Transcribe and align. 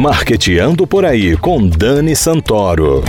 Marqueteando 0.00 0.86
por 0.86 1.04
aí 1.04 1.36
com 1.36 1.68
Dani 1.68 2.16
Santoro. 2.16 3.04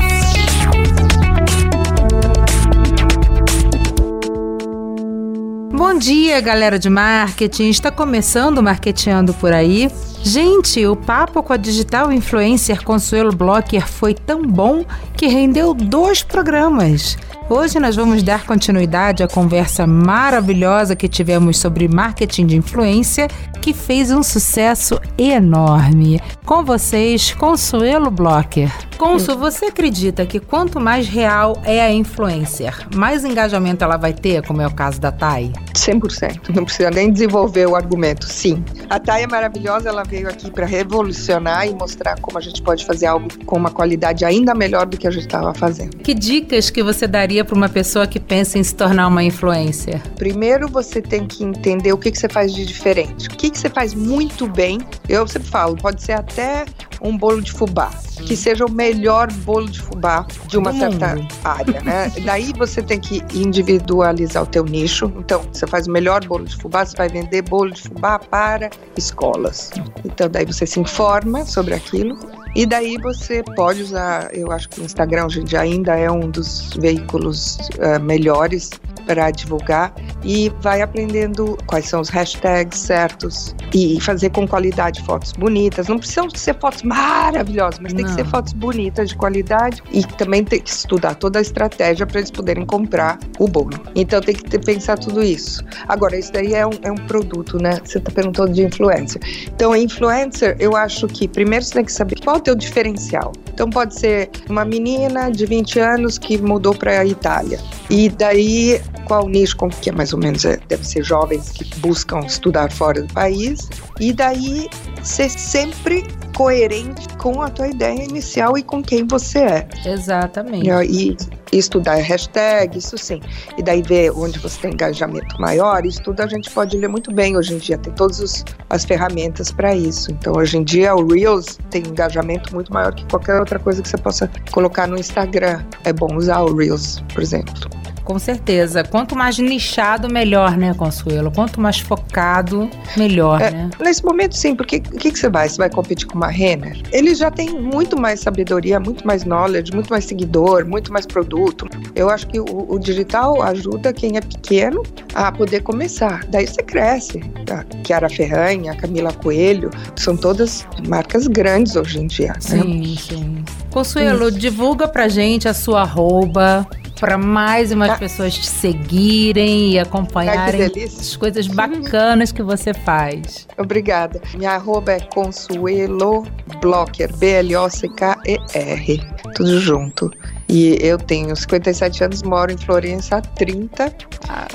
Bom 5.71 5.97
dia, 5.97 6.41
galera 6.41 6.77
de 6.77 6.89
marketing. 6.89 7.69
Está 7.69 7.91
começando 7.91 8.57
o 8.57 8.61
Marketeando 8.61 9.33
por 9.33 9.53
aí. 9.53 9.89
Gente, 10.21 10.85
o 10.85 10.97
papo 10.97 11.41
com 11.41 11.53
a 11.53 11.57
digital 11.57 12.11
influencer 12.11 12.83
Consuelo 12.83 13.31
Blocker 13.31 13.87
foi 13.87 14.13
tão 14.13 14.41
bom 14.41 14.83
que 15.15 15.27
rendeu 15.27 15.73
dois 15.73 16.23
programas. 16.23 17.17
Hoje 17.53 17.81
nós 17.81 17.97
vamos 17.97 18.23
dar 18.23 18.45
continuidade 18.45 19.23
à 19.23 19.27
conversa 19.27 19.85
maravilhosa 19.85 20.95
que 20.95 21.09
tivemos 21.09 21.57
sobre 21.57 21.85
marketing 21.85 22.45
de 22.45 22.55
influência, 22.55 23.27
que 23.61 23.73
fez 23.73 24.09
um 24.09 24.23
sucesso 24.23 24.97
enorme. 25.17 26.21
Com 26.45 26.63
vocês, 26.63 27.33
Consuelo 27.33 28.09
Blocker. 28.09 28.71
Consul, 28.97 29.37
você 29.37 29.65
acredita 29.65 30.25
que 30.25 30.39
quanto 30.39 30.79
mais 30.79 31.09
real 31.09 31.61
é 31.65 31.81
a 31.81 31.91
influencer, 31.91 32.87
mais 32.95 33.25
engajamento 33.25 33.83
ela 33.83 33.97
vai 33.97 34.13
ter, 34.13 34.47
como 34.47 34.61
é 34.61 34.67
o 34.67 34.73
caso 34.73 35.01
da 35.01 35.11
Thay? 35.11 35.51
100%. 35.81 36.49
Não 36.53 36.65
precisa 36.65 36.91
nem 36.91 37.11
desenvolver 37.11 37.67
o 37.67 37.75
argumento. 37.75 38.25
Sim. 38.27 38.63
A 38.89 38.99
Thay 38.99 39.23
é 39.23 39.27
maravilhosa, 39.27 39.89
ela 39.89 40.03
veio 40.03 40.29
aqui 40.29 40.51
para 40.51 40.65
revolucionar 40.65 41.67
e 41.67 41.73
mostrar 41.73 42.19
como 42.19 42.37
a 42.37 42.41
gente 42.41 42.61
pode 42.61 42.85
fazer 42.85 43.07
algo 43.07 43.27
com 43.45 43.57
uma 43.57 43.71
qualidade 43.71 44.23
ainda 44.23 44.53
melhor 44.53 44.85
do 44.85 44.97
que 44.97 45.07
a 45.07 45.11
gente 45.11 45.25
estava 45.25 45.53
fazendo. 45.53 45.97
Que 45.97 46.13
dicas 46.13 46.69
que 46.69 46.83
você 46.83 47.07
daria 47.07 47.43
para 47.43 47.55
uma 47.55 47.69
pessoa 47.69 48.05
que 48.05 48.19
pensa 48.19 48.59
em 48.59 48.63
se 48.63 48.75
tornar 48.75 49.07
uma 49.07 49.23
influencer? 49.23 50.01
Primeiro, 50.15 50.67
você 50.67 51.01
tem 51.01 51.25
que 51.25 51.43
entender 51.43 51.91
o 51.93 51.97
que, 51.97 52.11
que 52.11 52.19
você 52.19 52.29
faz 52.29 52.53
de 52.53 52.65
diferente. 52.65 53.27
O 53.27 53.31
que, 53.31 53.49
que 53.49 53.57
você 53.57 53.69
faz 53.69 53.93
muito 53.93 54.47
bem. 54.47 54.79
Eu 55.09 55.27
sempre 55.27 55.49
falo, 55.49 55.75
pode 55.75 56.01
ser 56.01 56.13
até 56.13 56.65
um 57.01 57.17
bolo 57.17 57.41
de 57.41 57.51
fubá, 57.51 57.89
que 58.21 58.35
seja 58.35 58.65
o 58.65 58.71
melhor 58.71 59.31
bolo 59.31 59.69
de 59.69 59.81
fubá 59.81 60.25
de 60.47 60.57
uma 60.57 60.73
certa 60.73 61.15
área, 61.43 61.81
né? 61.81 62.11
Daí 62.25 62.53
você 62.57 62.81
tem 62.81 62.99
que 62.99 63.23
individualizar 63.33 64.43
o 64.43 64.45
teu 64.45 64.63
nicho. 64.63 65.11
Então, 65.17 65.43
você 65.51 65.67
faz 65.67 65.87
o 65.87 65.91
melhor 65.91 66.25
bolo 66.25 66.45
de 66.45 66.55
fubá, 66.55 66.85
você 66.85 66.95
vai 66.95 67.09
vender 67.09 67.41
bolo 67.43 67.71
de 67.71 67.81
fubá 67.81 68.19
para 68.19 68.69
escolas. 68.97 69.71
Então, 70.05 70.29
daí 70.29 70.45
você 70.45 70.65
se 70.65 70.79
informa 70.79 71.45
sobre 71.45 71.73
aquilo 71.73 72.17
e 72.55 72.65
daí 72.65 72.97
você 72.97 73.41
pode 73.55 73.81
usar, 73.81 74.29
eu 74.33 74.51
acho 74.51 74.67
que 74.69 74.81
o 74.81 74.83
Instagram 74.83 75.25
hoje 75.25 75.39
em 75.39 75.45
dia 75.45 75.61
ainda 75.61 75.95
é 75.95 76.11
um 76.11 76.29
dos 76.29 76.71
veículos 76.77 77.57
uh, 77.77 78.01
melhores 78.01 78.69
para 79.05 79.31
divulgar 79.31 79.93
e 80.23 80.51
vai 80.61 80.81
aprendendo 80.81 81.57
quais 81.65 81.87
são 81.87 82.01
os 82.01 82.09
hashtags 82.09 82.79
certos 82.79 83.55
e 83.73 83.99
fazer 84.01 84.29
com 84.29 84.47
qualidade 84.47 85.01
fotos 85.03 85.31
bonitas. 85.33 85.87
Não 85.87 85.97
precisam 85.97 86.29
ser 86.29 86.57
fotos 86.59 86.83
maravilhosas, 86.83 87.79
mas 87.79 87.93
tem 87.93 88.03
Não. 88.03 88.09
que 88.09 88.21
ser 88.21 88.29
fotos 88.29 88.53
bonitas 88.53 89.09
de 89.09 89.15
qualidade 89.15 89.81
e 89.91 90.03
também 90.03 90.43
tem 90.43 90.59
que 90.59 90.69
estudar 90.69 91.15
toda 91.15 91.39
a 91.39 91.41
estratégia 91.41 92.05
para 92.05 92.19
eles 92.19 92.31
poderem 92.31 92.65
comprar 92.65 93.19
o 93.39 93.47
bolo. 93.47 93.71
Então 93.95 94.21
tem 94.21 94.35
que 94.35 94.43
ter, 94.43 94.59
pensar 94.59 94.97
tudo 94.97 95.23
isso. 95.23 95.63
Agora, 95.87 96.17
isso 96.17 96.31
daí 96.31 96.53
é 96.53 96.65
um, 96.65 96.71
é 96.81 96.91
um 96.91 96.95
produto, 96.95 97.57
né? 97.61 97.79
Você 97.83 97.97
está 97.97 98.11
perguntando 98.11 98.53
de 98.53 98.63
influencer. 98.63 99.21
Então, 99.53 99.75
influencer, 99.75 100.55
eu 100.59 100.75
acho 100.75 101.07
que 101.07 101.27
primeiro 101.27 101.65
você 101.65 101.73
tem 101.73 101.85
que 101.85 101.93
saber 101.93 102.19
qual 102.23 102.37
é 102.37 102.39
o 102.39 102.41
teu 102.41 102.55
diferencial. 102.55 103.31
Então, 103.53 103.69
pode 103.69 103.97
ser 103.99 104.29
uma 104.49 104.65
menina 104.65 105.29
de 105.29 105.45
20 105.45 105.79
anos 105.79 106.17
que 106.17 106.37
mudou 106.37 106.73
para 106.73 106.99
a 106.99 107.05
Itália. 107.05 107.59
E 107.91 108.07
daí 108.09 108.81
qual 109.11 109.27
nicho, 109.27 109.57
que 109.81 109.89
é 109.89 109.93
mais 109.93 110.13
ou 110.13 110.19
menos, 110.19 110.45
é, 110.45 110.57
deve 110.69 110.87
ser 110.87 111.03
jovens 111.03 111.49
que 111.49 111.65
buscam 111.79 112.21
estudar 112.21 112.71
fora 112.71 113.01
do 113.01 113.13
país, 113.13 113.67
e 113.99 114.13
daí 114.13 114.69
ser 115.03 115.29
sempre 115.29 116.05
coerente 116.33 117.09
com 117.17 117.41
a 117.41 117.49
tua 117.49 117.67
ideia 117.67 118.05
inicial 118.05 118.57
e 118.57 118.63
com 118.63 118.81
quem 118.81 119.05
você 119.05 119.39
é. 119.39 119.67
Exatamente. 119.85 120.69
E, 120.69 121.17
e 121.51 121.57
estudar 121.57 121.95
hashtag, 121.95 122.77
isso 122.77 122.97
sim. 122.97 123.19
E 123.57 123.61
daí 123.61 123.81
ver 123.81 124.11
onde 124.11 124.39
você 124.39 124.61
tem 124.61 124.71
engajamento 124.71 125.39
maior, 125.41 125.85
isso 125.85 126.01
tudo 126.01 126.21
a 126.21 126.27
gente 126.27 126.49
pode 126.49 126.77
ler 126.77 126.87
muito 126.87 127.13
bem 127.13 127.35
hoje 127.35 127.55
em 127.55 127.57
dia, 127.57 127.77
tem 127.77 127.91
todas 127.91 128.45
as 128.69 128.85
ferramentas 128.85 129.51
para 129.51 129.75
isso. 129.75 130.09
Então 130.09 130.33
hoje 130.37 130.57
em 130.57 130.63
dia 130.63 130.95
o 130.95 131.05
Reels 131.05 131.59
tem 131.69 131.83
engajamento 131.85 132.55
muito 132.55 132.71
maior 132.71 132.95
que 132.95 133.05
qualquer 133.07 133.37
outra 133.37 133.59
coisa 133.59 133.81
que 133.81 133.89
você 133.89 133.97
possa 133.97 134.31
colocar 134.51 134.87
no 134.87 134.97
Instagram. 134.97 135.61
É 135.83 135.91
bom 135.91 136.15
usar 136.15 136.39
o 136.39 136.55
Reels, 136.55 137.03
por 137.13 137.21
exemplo. 137.21 137.80
Com 138.03 138.17
certeza. 138.19 138.83
Quanto 138.83 139.15
mais 139.15 139.37
nichado, 139.37 140.11
melhor, 140.11 140.57
né, 140.57 140.73
Consuelo? 140.73 141.31
Quanto 141.31 141.59
mais 141.61 141.79
focado, 141.79 142.69
melhor, 142.97 143.41
é, 143.41 143.51
né? 143.51 143.69
Nesse 143.79 144.03
momento, 144.03 144.35
sim, 144.35 144.55
porque 144.55 144.77
o 144.77 144.97
que, 144.97 145.11
que 145.11 145.19
você 145.19 145.29
vai? 145.29 145.47
Você 145.47 145.57
vai 145.57 145.69
competir 145.69 146.07
com 146.07 146.15
uma 146.15 146.27
Renner? 146.27 146.81
Ele 146.91 147.13
já 147.13 147.29
tem 147.29 147.49
muito 147.49 147.99
mais 147.99 148.19
sabedoria, 148.19 148.79
muito 148.79 149.05
mais 149.05 149.23
knowledge, 149.23 149.71
muito 149.73 149.89
mais 149.89 150.05
seguidor, 150.05 150.65
muito 150.65 150.91
mais 150.91 151.05
produto. 151.05 151.67
Eu 151.95 152.09
acho 152.09 152.27
que 152.27 152.39
o, 152.39 152.65
o 152.69 152.79
digital 152.79 153.41
ajuda 153.41 153.93
quem 153.93 154.17
é 154.17 154.21
pequeno 154.21 154.83
a 155.13 155.31
poder 155.31 155.61
começar. 155.61 156.25
Daí 156.29 156.47
você 156.47 156.63
cresce. 156.63 157.21
A 157.49 157.65
Chiara 157.85 158.09
Ferranha, 158.09 158.71
a 158.71 158.75
Camila 158.75 159.11
Coelho, 159.13 159.69
são 159.95 160.15
todas 160.15 160.65
marcas 160.87 161.27
grandes 161.27 161.75
hoje 161.75 161.99
em 161.99 162.07
dia. 162.07 162.33
Sim, 162.39 162.81
né? 162.81 162.95
sim. 162.97 163.45
Consuelo, 163.71 164.27
hum. 164.27 164.31
divulga 164.31 164.87
pra 164.87 165.07
gente 165.07 165.47
a 165.47 165.53
sua 165.53 165.81
arroba, 165.81 166.67
para 167.01 167.17
mais 167.17 167.71
e 167.71 167.75
mais 167.75 167.93
ah. 167.93 167.97
pessoas 167.97 168.35
te 168.35 168.45
seguirem 168.45 169.71
e 169.71 169.79
acompanharem 169.79 170.71
as 170.85 171.17
coisas 171.17 171.47
bacanas 171.47 172.31
que 172.31 172.43
você 172.43 172.75
faz. 172.75 173.47
Obrigada. 173.57 174.21
Minha 174.35 174.51
arroba 174.51 174.91
é 174.91 174.99
Consuelo 174.99 176.27
Blocker, 176.61 177.11
B-L-O-C-K-E-R, 177.17 179.01
tudo 179.33 179.59
junto. 179.59 180.11
E 180.47 180.77
eu 180.79 180.99
tenho 180.99 181.35
57 181.35 182.03
anos, 182.03 182.21
moro 182.21 182.51
em 182.51 182.57
Florença 182.57 183.17
há 183.17 183.21
30, 183.21 183.91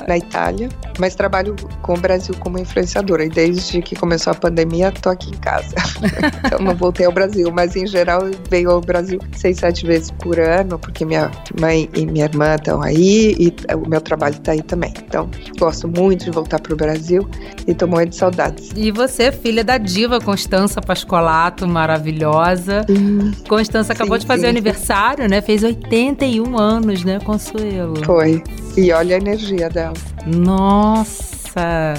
na 0.07 0.17
Itália, 0.17 0.69
mas 0.99 1.15
trabalho 1.15 1.55
com 1.81 1.93
o 1.93 1.97
Brasil 1.97 2.35
como 2.39 2.59
influenciadora. 2.59 3.25
E 3.25 3.29
desde 3.29 3.81
que 3.81 3.95
começou 3.95 4.31
a 4.31 4.35
pandemia, 4.35 4.91
tô 4.91 5.09
aqui 5.09 5.29
em 5.29 5.37
casa. 5.37 5.75
então 6.45 6.59
não 6.59 6.75
voltei 6.75 7.05
ao 7.05 7.11
Brasil, 7.11 7.51
mas 7.51 7.75
em 7.75 7.87
geral 7.87 8.21
venho 8.49 8.71
ao 8.71 8.81
Brasil 8.81 9.19
seis, 9.35 9.57
sete 9.57 9.85
vezes 9.85 10.11
por 10.11 10.39
ano, 10.39 10.77
porque 10.79 11.05
minha 11.05 11.31
mãe 11.59 11.89
e 11.95 12.05
minha 12.05 12.25
irmã 12.25 12.55
estão 12.55 12.81
aí 12.81 13.35
e 13.39 13.53
o 13.73 13.87
meu 13.87 14.01
trabalho 14.01 14.35
está 14.35 14.51
aí 14.51 14.61
também. 14.61 14.93
Então 15.05 15.29
gosto 15.59 15.87
muito 15.87 16.25
de 16.25 16.31
voltar 16.31 16.59
para 16.59 16.73
o 16.73 16.77
Brasil 16.77 17.27
e 17.65 17.73
tô 17.73 17.87
morrendo 17.87 18.09
de 18.09 18.17
saudades. 18.17 18.71
E 18.75 18.91
você, 18.91 19.31
filha 19.31 19.63
da 19.63 19.77
diva 19.77 20.19
Constança 20.19 20.81
Pascolato, 20.81 21.67
maravilhosa. 21.67 22.85
Sim. 22.87 23.31
Constança 23.47 23.93
acabou 23.93 24.17
sim, 24.17 24.21
de 24.21 24.27
fazer 24.27 24.43
sim. 24.43 24.49
aniversário, 24.49 25.27
né? 25.29 25.41
Fez 25.41 25.63
80 25.63 26.17
81 26.17 26.57
anos, 26.57 27.03
né, 27.03 27.19
Consuelo? 27.19 28.03
Foi. 28.05 28.43
E 28.75 28.91
olha 28.91 29.15
a 29.15 29.19
energia 29.19 29.66
dela. 29.69 29.93
Nossa! 30.25 31.93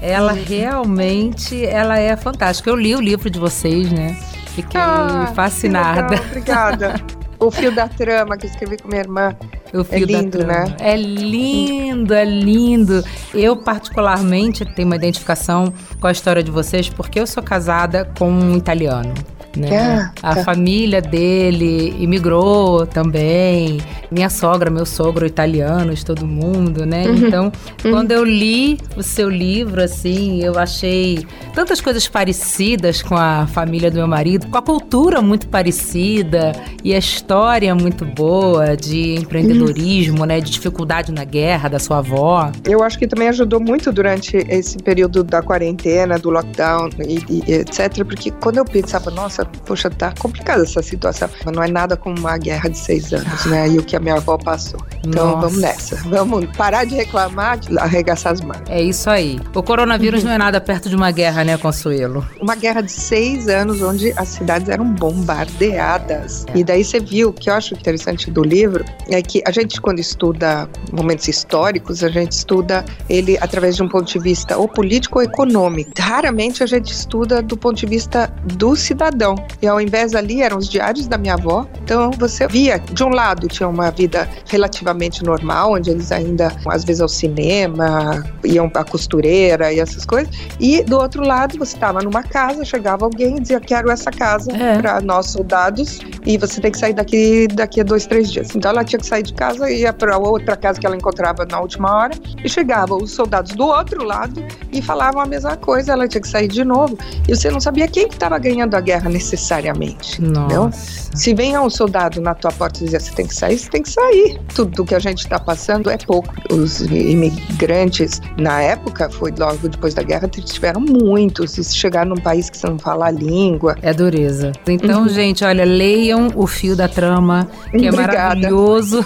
Ela 0.00 0.32
uhum. 0.32 0.44
realmente, 0.44 1.64
ela 1.64 1.98
é 1.98 2.16
fantástica. 2.16 2.70
Eu 2.70 2.76
li 2.76 2.94
o 2.94 3.00
livro 3.00 3.28
de 3.28 3.38
vocês, 3.38 3.90
né? 3.90 4.16
Fiquei 4.54 4.80
ah, 4.80 5.32
fascinada. 5.34 6.10
Legal, 6.10 6.26
obrigada. 6.26 6.94
o 7.38 7.50
fio 7.50 7.74
da 7.74 7.88
trama 7.88 8.36
que 8.36 8.46
eu 8.46 8.50
escrevi 8.50 8.76
com 8.78 8.88
minha 8.88 9.00
irmã. 9.00 9.36
O 9.72 9.84
fio 9.84 9.98
é 9.98 10.06
lindo, 10.06 10.46
né? 10.46 10.76
É 10.78 10.96
lindo, 10.96 12.14
é 12.14 12.24
lindo. 12.24 13.04
Eu, 13.34 13.56
particularmente, 13.56 14.64
tenho 14.64 14.86
uma 14.86 14.96
identificação 14.96 15.72
com 16.00 16.06
a 16.06 16.12
história 16.12 16.42
de 16.42 16.50
vocês 16.50 16.88
porque 16.88 17.18
eu 17.20 17.26
sou 17.26 17.42
casada 17.42 18.10
com 18.18 18.30
um 18.30 18.56
italiano 18.56 19.14
né? 19.56 20.12
Ah, 20.22 20.30
a 20.30 20.34
tá. 20.36 20.44
família 20.44 21.00
dele 21.00 21.94
imigrou 21.98 22.86
também. 22.86 23.80
Minha 24.10 24.30
sogra, 24.30 24.70
meu 24.70 24.86
sogro 24.86 25.26
italianos, 25.26 26.02
todo 26.02 26.26
mundo, 26.26 26.86
né? 26.86 27.06
Uhum. 27.06 27.14
Então, 27.14 27.52
uhum. 27.84 27.90
quando 27.90 28.12
eu 28.12 28.24
li 28.24 28.78
o 28.96 29.02
seu 29.02 29.28
livro, 29.28 29.82
assim, 29.82 30.42
eu 30.42 30.58
achei 30.58 31.26
tantas 31.54 31.80
coisas 31.80 32.08
parecidas 32.08 33.02
com 33.02 33.16
a 33.16 33.46
família 33.46 33.90
do 33.90 33.96
meu 33.96 34.06
marido, 34.06 34.46
com 34.46 34.56
a 34.56 34.62
cultura 34.62 35.20
muito 35.20 35.48
parecida 35.48 36.52
e 36.82 36.94
a 36.94 36.98
história 36.98 37.74
muito 37.74 38.04
boa 38.04 38.76
de 38.76 39.14
empreendedorismo, 39.16 40.20
uhum. 40.20 40.26
né? 40.26 40.40
De 40.40 40.50
dificuldade 40.50 41.12
na 41.12 41.24
guerra 41.24 41.68
da 41.68 41.78
sua 41.78 41.98
avó. 41.98 42.50
Eu 42.64 42.82
acho 42.82 42.98
que 42.98 43.06
também 43.06 43.28
ajudou 43.28 43.60
muito 43.60 43.92
durante 43.92 44.36
esse 44.48 44.78
período 44.78 45.22
da 45.22 45.42
quarentena, 45.42 46.18
do 46.18 46.30
lockdown 46.30 46.90
e, 47.06 47.42
e 47.46 47.52
etc. 47.52 48.04
Porque 48.04 48.30
quando 48.30 48.58
eu 48.58 48.64
pensava, 48.64 49.10
nossa, 49.10 49.37
nossa, 49.38 49.44
poxa, 49.64 49.90
tá 49.90 50.12
complicada 50.18 50.62
essa 50.62 50.82
situação. 50.82 51.28
Não 51.54 51.62
é 51.62 51.68
nada 51.68 51.96
como 51.96 52.18
uma 52.18 52.36
guerra 52.36 52.68
de 52.68 52.78
seis 52.78 53.12
anos, 53.12 53.44
né? 53.46 53.68
E 53.68 53.78
o 53.78 53.82
que 53.82 53.94
a 53.94 54.00
minha 54.00 54.16
avó 54.16 54.36
passou. 54.36 54.80
Então 55.06 55.26
nossa. 55.26 55.40
vamos 55.40 55.58
nessa. 55.58 55.96
Vamos 56.08 56.56
parar 56.56 56.84
de 56.84 56.94
reclamar, 56.94 57.58
de 57.58 57.78
arregaçar 57.78 58.32
as 58.32 58.40
mãos. 58.40 58.62
É 58.68 58.82
isso 58.82 59.08
aí. 59.08 59.38
O 59.54 59.62
coronavírus 59.62 60.24
não 60.24 60.32
é 60.32 60.38
nada 60.38 60.60
perto 60.60 60.88
de 60.88 60.96
uma 60.96 61.10
guerra, 61.10 61.44
né, 61.44 61.56
Consuelo? 61.56 62.26
Uma 62.40 62.54
guerra 62.54 62.80
de 62.80 62.90
seis 62.90 63.48
anos 63.48 63.82
onde 63.82 64.12
as 64.16 64.28
cidades 64.28 64.68
eram 64.68 64.92
bombardeadas. 64.94 66.44
É. 66.54 66.58
E 66.58 66.64
daí 66.64 66.84
você 66.84 67.00
viu, 67.00 67.28
o 67.28 67.32
que 67.32 67.50
eu 67.50 67.54
acho 67.54 67.74
interessante 67.74 68.30
do 68.30 68.42
livro 68.42 68.84
é 69.08 69.20
que 69.22 69.42
a 69.46 69.50
gente, 69.50 69.80
quando 69.80 69.98
estuda 69.98 70.68
momentos 70.92 71.28
históricos, 71.28 72.02
a 72.02 72.08
gente 72.08 72.32
estuda 72.32 72.84
ele 73.08 73.38
através 73.40 73.76
de 73.76 73.82
um 73.82 73.88
ponto 73.88 74.10
de 74.10 74.18
vista 74.18 74.56
ou 74.56 74.68
político 74.68 75.18
ou 75.18 75.24
econômico. 75.24 75.90
Raramente 75.98 76.62
a 76.62 76.66
gente 76.66 76.92
estuda 76.92 77.42
do 77.42 77.56
ponto 77.56 77.76
de 77.76 77.86
vista 77.86 78.32
do 78.44 78.74
cidadão 78.76 79.27
televisão. 79.28 79.34
E 79.60 79.66
ao 79.66 79.80
invés 79.80 80.14
ali 80.14 80.42
eram 80.42 80.58
os 80.58 80.68
diários 80.68 81.06
da 81.06 81.18
minha 81.18 81.34
avó. 81.34 81.66
Então 81.82 82.10
você 82.12 82.46
via, 82.46 82.78
de 82.78 83.02
um 83.04 83.08
lado 83.08 83.48
tinha 83.48 83.68
uma 83.68 83.90
vida 83.90 84.28
relativamente 84.46 85.24
normal, 85.24 85.74
onde 85.74 85.90
eles 85.90 86.12
ainda, 86.12 86.52
às 86.66 86.84
vezes, 86.84 87.02
ao 87.02 87.08
cinema, 87.08 88.24
iam 88.44 88.70
à 88.74 88.84
costureira 88.84 89.72
e 89.72 89.80
essas 89.80 90.04
coisas. 90.04 90.34
E 90.60 90.82
do 90.82 90.98
outro 90.98 91.22
lado, 91.22 91.58
você 91.58 91.74
estava 91.74 92.00
numa 92.00 92.22
casa, 92.22 92.64
chegava 92.64 93.04
alguém 93.04 93.36
e 93.36 93.40
dizia: 93.40 93.60
Quero 93.60 93.90
essa 93.90 94.10
casa 94.10 94.50
é. 94.52 94.78
para 94.78 95.00
nós 95.00 95.26
soldados 95.26 96.00
e 96.24 96.38
você 96.38 96.60
tem 96.60 96.70
que 96.70 96.78
sair 96.78 96.92
daqui 96.92 97.48
daqui 97.48 97.80
a 97.80 97.84
dois, 97.84 98.06
três 98.06 98.30
dias. 98.30 98.54
Então 98.54 98.70
ela 98.70 98.84
tinha 98.84 98.98
que 98.98 99.06
sair 99.06 99.22
de 99.22 99.34
casa 99.34 99.70
e 99.70 99.80
ia 99.80 99.92
para 99.92 100.16
outra 100.18 100.56
casa 100.56 100.78
que 100.78 100.86
ela 100.86 100.96
encontrava 100.96 101.44
na 101.44 101.60
última 101.60 101.92
hora 101.92 102.14
e 102.44 102.48
chegavam 102.48 102.98
os 102.98 103.10
soldados 103.10 103.52
do 103.52 103.66
outro 103.66 104.04
lado 104.04 104.44
e 104.72 104.80
falavam 104.80 105.20
a 105.20 105.26
mesma 105.26 105.56
coisa. 105.56 105.92
Ela 105.92 106.06
tinha 106.06 106.20
que 106.20 106.28
sair 106.28 106.48
de 106.48 106.64
novo 106.64 106.96
e 107.26 107.34
você 107.34 107.50
não 107.50 107.60
sabia 107.60 107.88
quem 107.88 108.06
estava 108.06 108.38
ganhando 108.38 108.74
a 108.74 108.80
guerra 108.80 109.08
necessariamente. 109.18 110.22
Nossa. 110.22 110.44
Entendeu? 110.44 110.70
Se 111.14 111.34
vem 111.34 111.58
um 111.58 111.68
soldado 111.68 112.20
na 112.20 112.34
tua 112.34 112.52
porta 112.52 112.80
e 112.80 112.84
dizer 112.84 113.00
você 113.00 113.12
tem 113.12 113.26
que 113.26 113.34
sair, 113.34 113.58
você 113.58 113.68
tem 113.68 113.82
que 113.82 113.90
sair. 113.90 114.40
Tudo 114.54 114.84
que 114.84 114.94
a 114.94 114.98
gente 115.00 115.18
está 115.18 115.38
passando 115.38 115.90
é 115.90 115.96
pouco. 115.96 116.32
Os 116.52 116.80
imigrantes 116.80 118.20
na 118.38 118.62
época 118.62 119.10
foi 119.10 119.32
logo 119.36 119.68
depois 119.68 119.94
da 119.94 120.02
guerra 120.02 120.28
tiveram 120.28 120.80
muitos. 120.80 121.58
E 121.58 121.64
se 121.64 121.76
chegar 121.76 122.06
num 122.06 122.16
país 122.16 122.48
que 122.48 122.56
você 122.56 122.68
não 122.68 122.78
fala 122.78 123.06
a 123.06 123.10
língua, 123.10 123.76
é 123.82 123.92
dureza. 123.92 124.52
Então, 124.66 125.02
uhum. 125.02 125.08
gente, 125.08 125.44
olha, 125.44 125.64
leiam 125.64 126.28
o 126.34 126.46
fio 126.46 126.76
da 126.76 126.86
trama, 126.86 127.48
que 127.70 127.86
é 127.86 127.90
Obrigada. 127.90 128.18
maravilhoso. 128.18 129.04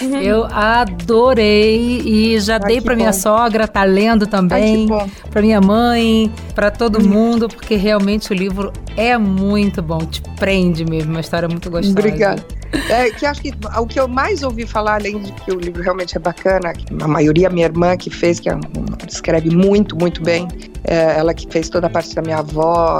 Uhum. 0.00 0.16
Eu 0.20 0.44
adorei 0.44 2.00
e 2.04 2.38
já 2.38 2.54
Ai, 2.54 2.60
dei 2.60 2.80
para 2.80 2.94
minha 2.94 3.12
sogra, 3.12 3.66
tá 3.66 3.82
lendo 3.84 4.26
também, 4.26 4.86
para 5.30 5.42
minha 5.42 5.60
mãe, 5.60 6.32
para 6.54 6.70
todo 6.70 7.00
uhum. 7.00 7.08
mundo, 7.08 7.48
porque 7.48 7.76
realmente 7.76 8.30
o 8.30 8.34
livro 8.34 8.72
é 8.96 9.15
muito 9.18 9.82
bom, 9.82 9.98
te 9.98 10.20
prende 10.38 10.84
mesmo, 10.84 11.10
uma 11.10 11.20
história 11.20 11.48
muito 11.48 11.70
gostosa. 11.70 11.98
Obrigada. 11.98 12.44
É, 12.90 13.10
que 13.10 13.24
acho 13.24 13.40
que 13.40 13.52
o 13.78 13.86
que 13.86 13.98
eu 13.98 14.08
mais 14.08 14.42
ouvi 14.42 14.66
falar, 14.66 14.96
além 14.96 15.20
de 15.20 15.32
que 15.32 15.52
o 15.52 15.58
livro 15.58 15.82
realmente 15.82 16.16
é 16.16 16.20
bacana, 16.20 16.72
a 17.00 17.08
maioria 17.08 17.48
minha 17.48 17.66
irmã 17.66 17.96
que 17.96 18.10
fez, 18.10 18.40
que 18.40 18.48
é 18.50 18.58
escreve 19.08 19.50
muito, 19.50 19.96
muito 19.96 20.22
bem, 20.22 20.48
é, 20.84 21.18
ela 21.18 21.32
que 21.32 21.46
fez 21.50 21.68
toda 21.68 21.86
a 21.86 21.90
parte 21.90 22.14
da 22.14 22.22
minha 22.22 22.38
avó, 22.38 22.98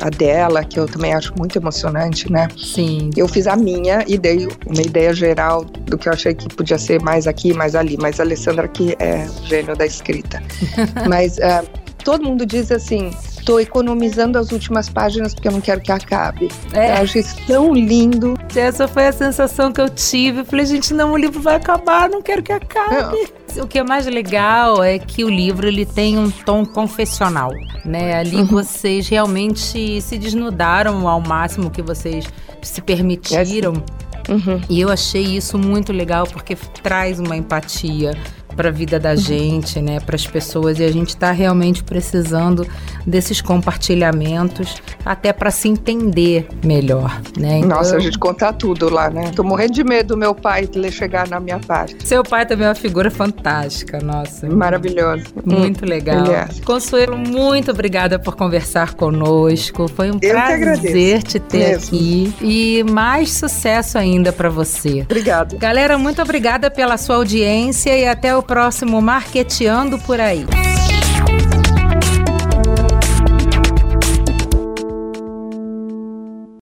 a 0.00 0.10
dela, 0.10 0.64
que 0.64 0.78
eu 0.78 0.86
também 0.86 1.14
acho 1.14 1.32
muito 1.36 1.58
emocionante, 1.58 2.30
né? 2.30 2.48
Sim. 2.56 3.10
Eu 3.16 3.26
fiz 3.28 3.46
a 3.46 3.56
minha 3.56 4.04
e 4.06 4.18
dei 4.18 4.48
uma 4.66 4.82
ideia 4.82 5.12
geral 5.12 5.64
do 5.64 5.96
que 5.98 6.08
eu 6.08 6.12
achei 6.12 6.34
que 6.34 6.48
podia 6.54 6.78
ser 6.78 7.00
mais 7.02 7.26
aqui, 7.26 7.52
mais 7.52 7.74
ali, 7.74 7.96
mas 8.00 8.20
a 8.20 8.22
Alessandra 8.22 8.68
que 8.68 8.96
é 8.98 9.26
gênio 9.44 9.76
da 9.76 9.86
escrita. 9.86 10.42
mas 11.08 11.38
é, 11.38 11.62
todo 12.06 12.22
mundo 12.22 12.46
diz 12.46 12.70
assim, 12.70 13.10
estou 13.36 13.60
economizando 13.60 14.38
as 14.38 14.52
últimas 14.52 14.88
páginas 14.88 15.34
porque 15.34 15.48
eu 15.48 15.52
não 15.52 15.60
quero 15.60 15.80
que 15.80 15.90
acabe. 15.90 16.52
É. 16.72 16.92
Eu 16.92 17.02
acho 17.02 17.18
isso 17.18 17.36
tão 17.48 17.74
lindo. 17.74 18.38
Essa 18.54 18.86
foi 18.86 19.08
a 19.08 19.12
sensação 19.12 19.72
que 19.72 19.80
eu 19.80 19.88
tive. 19.88 20.38
Eu 20.38 20.44
falei, 20.44 20.66
gente, 20.66 20.94
não, 20.94 21.14
o 21.14 21.16
livro 21.16 21.40
vai 21.40 21.56
acabar, 21.56 22.08
não 22.08 22.22
quero 22.22 22.44
que 22.44 22.52
acabe. 22.52 23.28
Não. 23.56 23.64
O 23.64 23.66
que 23.66 23.80
é 23.80 23.82
mais 23.82 24.06
legal 24.06 24.84
é 24.84 25.00
que 25.00 25.24
o 25.24 25.28
livro 25.28 25.66
ele 25.66 25.84
tem 25.84 26.16
um 26.16 26.30
tom 26.30 26.64
confessional, 26.64 27.50
né? 27.84 28.14
Ali 28.14 28.36
uhum. 28.36 28.46
vocês 28.46 29.08
realmente 29.08 30.00
se 30.00 30.16
desnudaram 30.16 31.08
ao 31.08 31.20
máximo 31.20 31.72
que 31.72 31.82
vocês 31.82 32.24
se 32.62 32.80
permitiram. 32.80 33.82
É 34.28 34.32
uhum. 34.32 34.60
E 34.68 34.80
eu 34.80 34.90
achei 34.90 35.24
isso 35.24 35.58
muito 35.58 35.92
legal 35.92 36.24
porque 36.24 36.54
traz 36.84 37.18
uma 37.18 37.36
empatia 37.36 38.12
para 38.56 38.68
a 38.68 38.72
vida 38.72 38.98
da 38.98 39.14
gente, 39.14 39.80
né, 39.80 40.00
para 40.00 40.16
as 40.16 40.26
pessoas 40.26 40.78
e 40.78 40.84
a 40.84 40.90
gente 40.90 41.10
está 41.10 41.30
realmente 41.30 41.84
precisando 41.84 42.66
desses 43.06 43.40
compartilhamentos 43.40 44.76
até 45.04 45.32
para 45.32 45.50
se 45.50 45.68
entender 45.68 46.48
melhor, 46.64 47.20
né? 47.38 47.58
Então, 47.58 47.76
Nossa, 47.76 47.96
a 47.96 48.00
gente 48.00 48.18
conta 48.18 48.52
tudo 48.52 48.88
lá, 48.88 49.10
né? 49.10 49.30
Tô 49.34 49.42
morrendo 49.42 49.72
de 49.72 49.84
medo 49.84 50.08
do 50.08 50.16
meu 50.16 50.34
pai 50.34 50.66
chegar 50.90 51.28
na 51.28 51.38
minha 51.40 51.58
parte. 51.58 51.96
Seu 52.06 52.22
pai 52.22 52.46
também 52.46 52.66
é 52.66 52.68
uma 52.68 52.74
figura 52.74 53.10
fantástica, 53.10 53.98
nossa. 53.98 54.48
Maravilhoso. 54.48 55.24
Muito 55.44 55.84
hum, 55.84 55.88
legal. 55.88 56.26
É. 56.26 56.48
Consuelo, 56.64 57.16
muito 57.16 57.70
obrigada 57.70 58.18
por 58.18 58.36
conversar 58.36 58.94
conosco. 58.94 59.88
Foi 59.88 60.10
um 60.10 60.18
Eu 60.22 60.30
prazer 60.30 61.22
te 61.22 61.38
ter 61.38 61.70
mesmo. 61.70 61.96
aqui 61.96 62.34
e 62.40 62.84
mais 62.84 63.32
sucesso 63.32 63.98
ainda 63.98 64.32
para 64.32 64.48
você. 64.48 65.02
Obrigada. 65.02 65.56
Galera, 65.56 65.98
muito 65.98 66.22
obrigada 66.22 66.70
pela 66.70 66.96
sua 66.96 67.16
audiência 67.16 67.96
e 67.96 68.06
até 68.06 68.36
o 68.36 68.42
próximo 68.46 69.02
Marqueteando 69.02 69.98
por 69.98 70.20
aí. 70.20 70.46